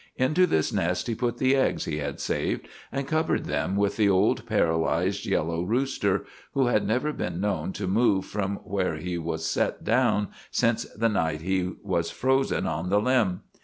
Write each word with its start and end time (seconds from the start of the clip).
Into 0.17 0.47
this 0.47 0.73
nest 0.73 1.05
he 1.05 1.13
put 1.13 1.37
the 1.37 1.55
eggs 1.55 1.85
he 1.85 1.99
had 1.99 2.19
saved, 2.19 2.67
and 2.91 3.07
covered 3.07 3.45
them 3.45 3.75
with 3.75 3.97
the 3.97 4.09
old 4.09 4.47
paralyzed 4.47 5.27
yellow 5.27 5.61
rooster, 5.61 6.25
who 6.55 6.65
had 6.65 6.87
never 6.87 7.13
been 7.13 7.39
known 7.39 7.71
to 7.73 7.85
move 7.85 8.25
from 8.25 8.55
where 8.63 8.95
he 8.95 9.19
was 9.19 9.45
set 9.45 9.83
down 9.83 10.29
since 10.49 10.85
the 10.95 11.07
night 11.09 11.41
he 11.41 11.73
was 11.83 12.09
frozen 12.09 12.65
on 12.65 12.89
the 12.89 12.99
limb. 12.99 13.41